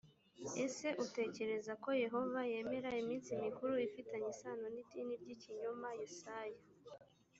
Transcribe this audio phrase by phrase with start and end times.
[0.65, 6.61] ese utekereza ko yehova yemera iminsi mikuru ifitanye isano n idini ry ikinyoma yesaya